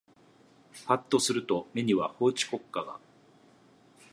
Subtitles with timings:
[0.87, 2.99] はっとすると目には法治国家が